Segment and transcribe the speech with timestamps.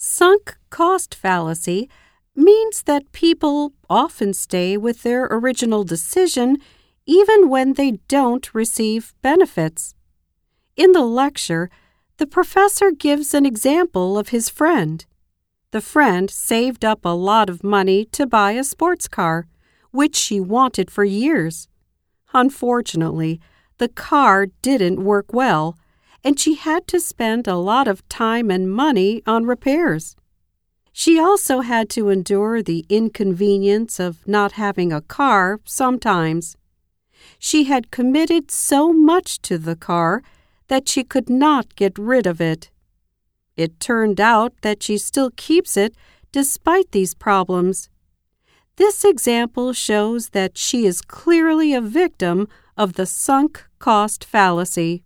[0.00, 1.90] Sunk cost fallacy
[2.36, 6.58] means that people often stay with their original decision
[7.04, 9.96] even when they don't receive benefits.
[10.76, 11.68] In the lecture,
[12.18, 15.04] the professor gives an example of his friend.
[15.72, 19.48] The friend saved up a lot of money to buy a sports car,
[19.90, 21.66] which she wanted for years.
[22.32, 23.40] Unfortunately,
[23.78, 25.76] the car didn't work well,
[26.24, 30.16] and she had to spend a lot of time and money on repairs.
[30.92, 36.56] She also had to endure the inconvenience of not having a car sometimes.
[37.38, 40.22] She had committed so much to the car
[40.66, 42.70] that she could not get rid of it.
[43.56, 45.94] It turned out that she still keeps it
[46.32, 47.90] despite these problems.
[48.76, 55.02] This example shows that she is clearly a victim of the sunk cost fallacy.